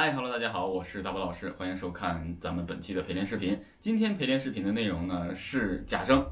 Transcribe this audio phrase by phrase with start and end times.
[0.00, 3.60] 嗨，Hello，大家好，我是大宝老师，欢迎收看咱们本期的陪练视频。
[3.78, 6.26] 今天陪练视频的内容呢是假声。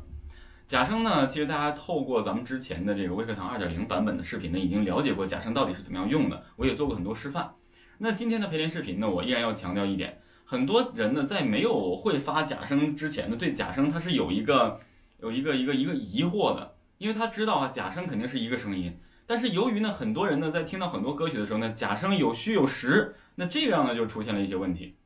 [0.67, 7.56] 假声呢，其实大家透过咱们之前的这个微课堂二点零版本的视频呢，已经了解过假声到底是怎么样用的，我也做过很多示范。
[7.99, 14.80] 那今天的陪练视频呢，我依然要强调一点，很多人呢在没有会发假声之前呢，对假声它是有一个
[15.21, 18.98] 有一个一个一个疑惑的，因为他知道啊，假声肯定是一个声音。
[19.27, 24.97] 但是由于呢，很多人呢在听到很多歌曲的时候呢，假声有虚有实，那这样呢就出现了一些问题。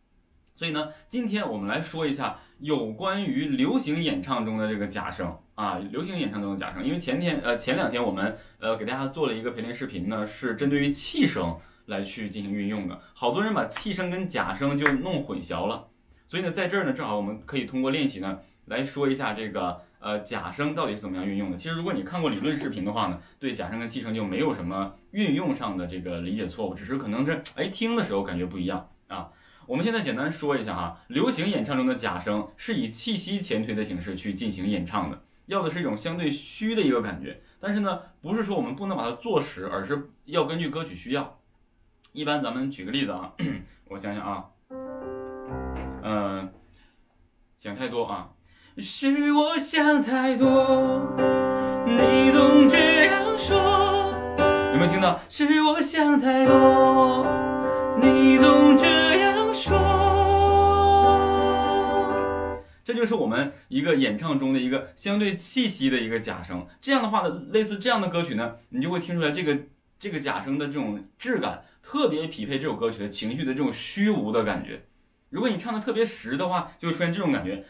[0.54, 6.82] 所以呢，今天我们来说一下有关于流行演唱中的这个假声啊，流行演唱中的假声。
[6.82, 12.98] 因为前天呃前两天我们呃给大家做了一个陪练视频呢，是针对于气声来去进行运用的。
[13.12, 15.88] 好多人把气声跟假声就弄混淆了。
[16.26, 19.82] 所以呢，在这儿呢，正好我们可以通过练习呢来说一下这个。
[20.02, 21.56] 呃，假声到底是怎么样运用的？
[21.56, 29.30] 其实，如果你看过理论视频的话呢，对假声跟气声就没有什么运用上的这个理解错误，只是可能这哎听的时候感觉不一样啊。
[29.65, 37.41] 我们现在简单说一下哈，流行演唱中的假声是以气息前推的形式去进行演唱的，要的是一种相对虚的一个感觉。
[37.60, 41.38] 但是呢，不是说我们不能把它做实，而是要根据歌曲需要。
[42.13, 43.32] 一般咱们举个例子啊，
[43.88, 44.46] 我想想啊，
[46.02, 46.52] 嗯，
[47.57, 48.29] 想太多啊。
[48.78, 51.15] 是我想太多，
[51.87, 54.14] 你总这样说。
[54.73, 55.20] 有没有听到？
[55.29, 57.26] 是我想太多，
[58.01, 58.87] 你总这
[59.18, 59.76] 样说。
[62.82, 66.66] 这就是我们一个演唱中的一个相对气息的一个假声。
[66.81, 69.59] 这样的话呢，类似这样的歌曲呢，你就会听出来这个
[69.98, 74.84] 这个假声的这种质感，特别匹配这首歌曲的情绪的这种虚无的感觉。
[75.28, 77.66] 如果你唱的特别实的话，就会出现这种感觉。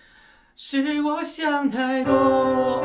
[0.55, 2.84] 是我想太多，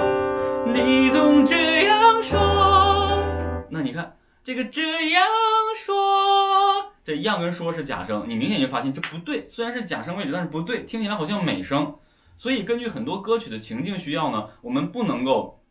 [0.67, 3.21] 你总这样说。
[3.69, 5.25] 那你看这个这样
[5.75, 5.93] 说，
[7.03, 9.45] 这样跟说是假声，你明显就发现这不对。
[9.49, 11.93] 虽然是假声位置，但是不对，听起来好像美声。
[12.37, 15.61] 所以根据很多歌曲的情境需要呢，我们不能够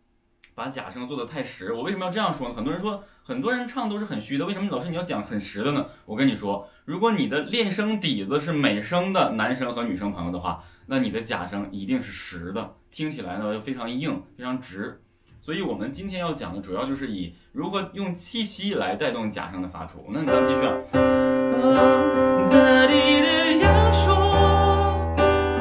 [0.54, 1.72] 把假声做的太实。
[1.72, 2.54] 我为什么要这样说呢？
[2.54, 5.86] 很多人说，很多人唱都是很虚的，为什么老师你要讲很实的呢？
[6.04, 10.62] 我跟你说，如果你的练声底子是美声的男生和女生朋友的话。
[10.86, 15.00] 那你的假声一定是实的，听起来呢又非常硬，非常直。
[15.40, 20.04] 所以，我们今天要讲的主要就是以如何用气息来带动假声的发出。
[20.10, 20.82] 那咱们继续啊，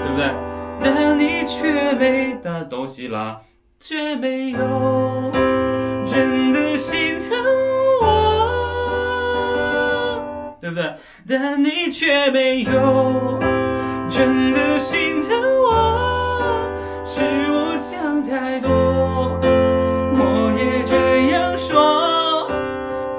[0.03, 0.33] 对不对？
[0.81, 3.41] 但你却没大哆西拉，
[3.79, 5.31] 却没有
[6.03, 7.37] 真的心疼
[8.01, 8.05] 我，
[10.59, 10.95] 对不对？
[11.27, 13.54] 但你却没有。
[14.15, 15.29] 真的心疼
[15.61, 16.71] 我，
[17.05, 18.69] 是我想太多。
[19.41, 22.49] 我也这样说，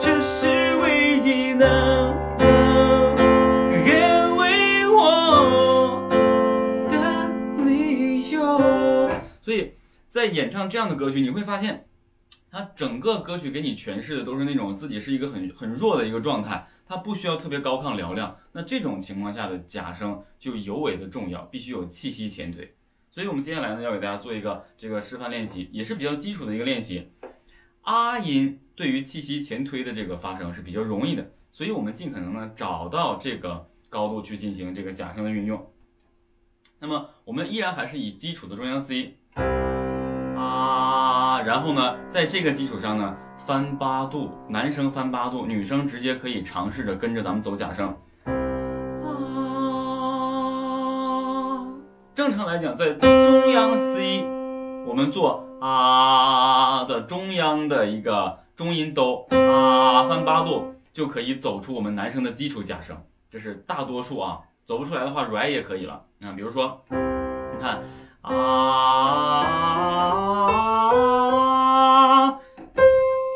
[0.01, 1.69] 这是唯一能
[2.39, 6.09] 安慰我
[6.89, 7.29] 的
[7.67, 9.11] 理由。
[9.43, 9.75] 所以
[10.09, 11.85] 在演唱这样的歌曲，你会发现，
[12.51, 16.69] 它整个歌曲给你诠释的都是那种自己是一个很很弱的一个状态。
[16.89, 22.77] 它不需要特别高亢嘹亮，那这种情况下的假声就尤为的重要，必须有气息前推。
[23.11, 27.11] 所以，我们接下来呢要给大家做一个这个示范练习，也是比较基础的一个练习。
[27.83, 35.69] 啊音对于气息前推的这个发声是比较容易的，所以我们尽可能呢找到这个高度去进行这个假声的运用。
[36.79, 39.17] 那么，我们依然还是以基础的中央 C
[40.37, 40.86] 啊，
[41.47, 43.17] 然后呢，在这个基础上呢。
[43.47, 47.97] 翻八度，男生翻八度，女生直接可以尝试着跟着咱们走假声。
[48.25, 48.35] 啊，
[52.13, 54.25] 正常来讲，在中央 C，
[54.85, 63.01] 我们做啊的中央的一个中音哆啊翻八度，就可以走出我们男生的基础假声。
[63.31, 66.03] 这是大多数啊，走不出来的话，r 也可以了。
[66.19, 66.97] 那比如说，你
[67.61, 67.79] 看
[68.23, 69.77] 啊。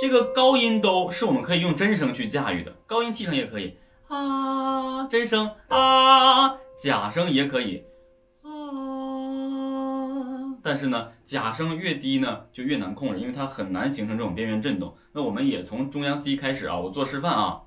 [0.01, 3.77] 这个高音都是我们可以用真声去驾驭的，高音气声也可以
[4.09, 7.85] 啊，真声啊，假声也可以
[8.43, 8.49] 啊。
[10.63, 14.97] 但是呢，假声越低呢，就越难控制，因为它很难形成这种边缘震动。
[15.13, 17.61] 那我们也从中央 C 开始啊，我做示范啊，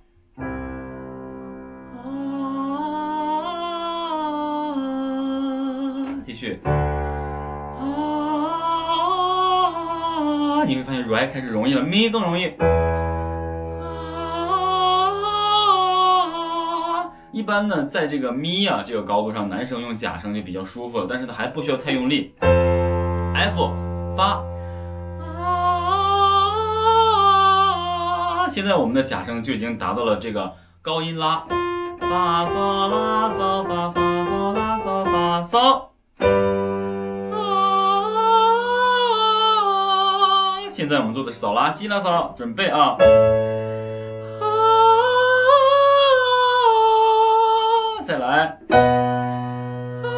[6.25, 6.59] 继续。
[10.93, 12.53] 现 re 开始容易了，mi 更容易。
[17.31, 22.35] 一般呢，在这个 mi 啊这个高度上，男生用假声就比较舒服了，但是呢还不需要太用力。
[22.39, 23.73] f
[24.15, 24.43] 发，
[28.49, 30.53] 现在我们的假声就已经达到了这个
[30.83, 31.43] 高音拉，
[31.99, 35.92] 发嗦拉嗦发发嗦拉嗦发嗦。
[40.83, 42.97] 现在我们做的是嗦拉西拉嗦，准备啊。
[44.41, 44.45] 啊，
[48.03, 48.57] 再来。
[48.67, 50.09] 啊，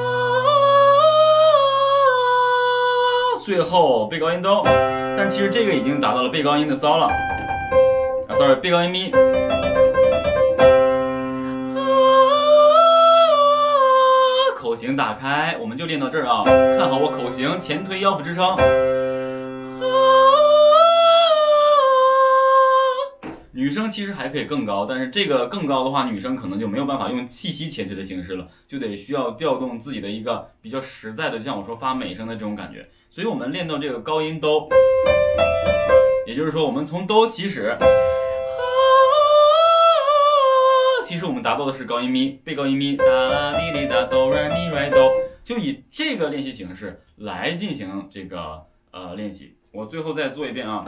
[3.40, 4.64] 最后背高音哆，
[5.16, 7.06] 但其实这个已经达到了背高音的骚了。
[7.06, 9.12] 啊，sorry，背高音咪。
[14.56, 16.44] 口型打开，我们就练到这儿啊！
[16.44, 18.58] 看好我口型，前推腰腹支撑。
[23.56, 32.86] 女生其实还可以更高，但是这个更高的话，女生可能就没有办法用气息前推的形式了，就得需要调动自己的一个比较实在的，像我说发美声的这种感觉。
[33.10, 34.68] 所以我们练到这个高音哆，
[36.28, 37.78] 也就是说我们从哆起始。
[41.02, 45.10] 其实我们达到的是高音咪，贝高音咪，哒啦滴哩哒哆来咪来哆，
[45.46, 49.56] 就以这个练习形式来进行这个呃练习。
[49.72, 50.84] 我最后再做一遍啊。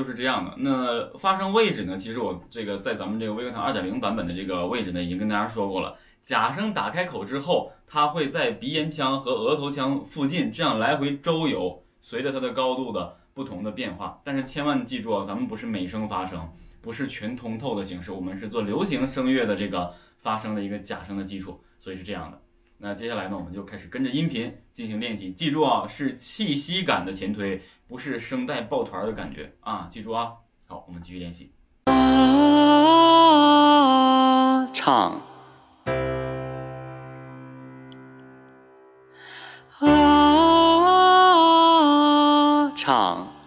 [0.00, 0.54] 就是这样的。
[0.56, 1.94] 那发声位置呢？
[1.94, 5.94] 其实我这个在咱们这个微课堂二点零版本的这个位置呢，已经跟大家说过了。
[6.22, 14.18] 假声打开口之后，它会在鼻咽腔和额头腔附近这样来回周游，随着它的高度的不同的变化。
[14.24, 16.48] 但是千万记住啊，咱们不是美声发声，
[16.80, 22.40] 不是全通透的形式，我们是做流行声乐的这个发声的一个假声的基础，所以是这样的。
[22.82, 25.30] 那接下来呢，我们就开始跟着音频进行练习。
[25.32, 29.86] 记住啊，是气息感的前推，不是声带抱团的感觉啊！
[29.90, 30.32] 记住啊。
[30.66, 31.52] 好，我们继续练习。
[31.84, 31.94] 啊，
[34.72, 35.20] 唱。
[39.80, 39.90] 啊，
[42.74, 43.39] 唱。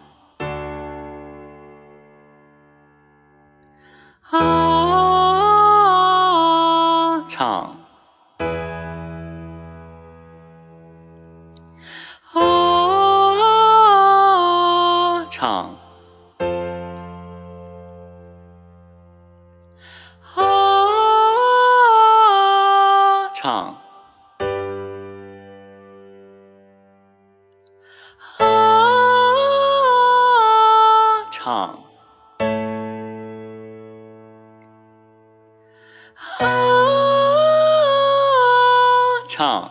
[39.36, 39.64] 唱。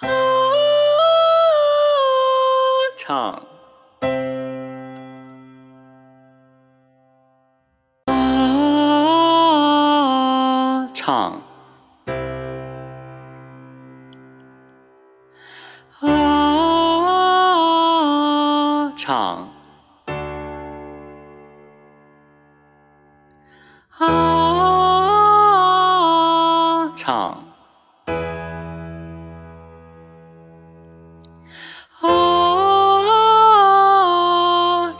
[0.00, 0.08] 啊，
[2.96, 3.42] 唱。
[8.06, 8.16] 啊，
[10.94, 11.42] 唱。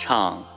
[0.06, 0.55] 唱。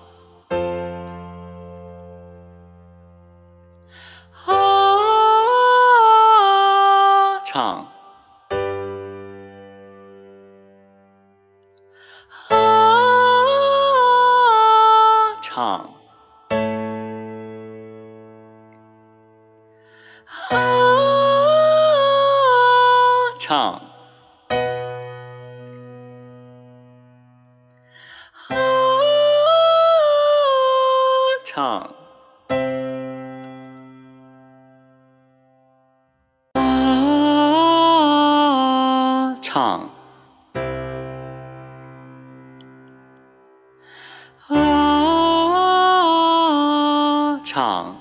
[47.60, 47.99] 唱。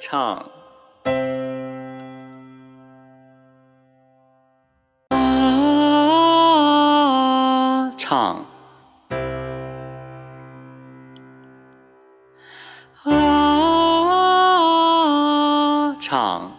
[0.00, 0.44] 唱。
[7.96, 8.44] 唱，
[13.04, 13.14] 啊，
[16.00, 16.50] 唱，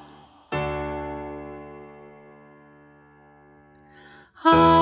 [4.43, 4.80] 啊。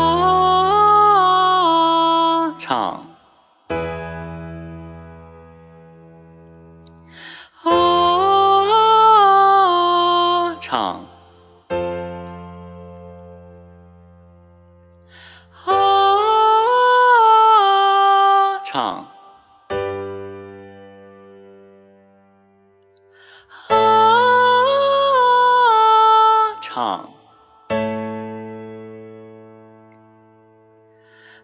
[23.69, 23.75] 啊，
[26.61, 27.13] 唱。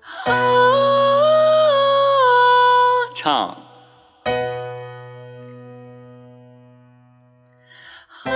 [0.01, 0.29] 啊，
[3.15, 3.47] 唱。
[8.23, 8.31] 啊，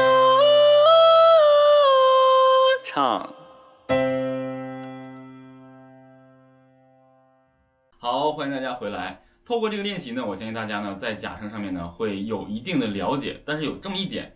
[2.86, 3.34] 唱。
[8.02, 9.22] 好，欢迎大家回来。
[9.50, 14.36] 透过这个练习呢，我相信大家呢在假声上面呢会有一定的了解，但是有这么一点，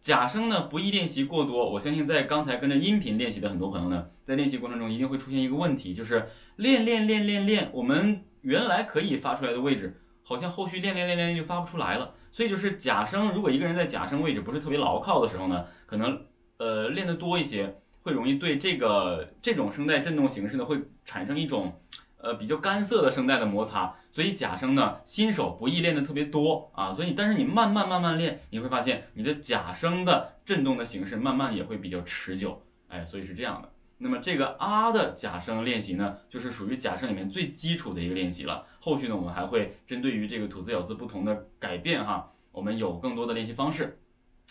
[0.00, 1.68] 假声呢不宜练习过多。
[1.68, 12.14] 我相信在刚才跟着音频练习的很多朋友呢，在练习过程中一定会出现一个问题，就是练练练练练，我们原来可以发出来的位置，好像后续练练练练就发不出来了。
[12.30, 16.24] 所以就是假声，如果一个人在假声位置不是特别牢靠的时候呢，可能
[16.58, 21.80] 呃练得多一些，会容易对这个这种声带振动形式呢会产生一种。
[22.22, 26.94] 呃，比较干涩的声带的摩擦，所以假声呢，新手不易练的特别多啊。
[26.94, 32.62] 所以，但是你慢慢慢慢练，你会发现你的假声的振动的形式慢慢也会比较持久。
[32.86, 33.68] 哎，所以是这样的。
[33.98, 38.64] 那么这个啊的假声练习呢，就是属于假声里面最基础的一个练习了。
[38.78, 43.98] 后续呢，我们还会针对于这个吐字咬字不同的改变哈，我们有更多的练习方式。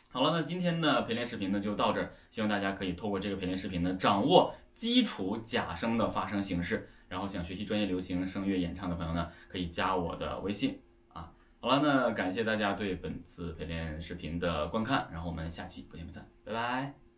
[0.09, 6.89] 好了，那今天的陪练视频呢就到这儿，希望大家可以透过这个陪练视频呢，掌握基础假声的发声形式。
[7.11, 11.29] 然后想学习专业流行声乐演唱的朋友呢，可以加我的微信啊。
[11.59, 17.10] 好了，那感谢大家对本次陪练视频的观看，然后我们下期不见不散，拜拜。